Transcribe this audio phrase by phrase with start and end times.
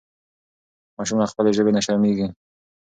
[0.97, 2.27] ماشوم له خپلې ژبې نه شرمېږي.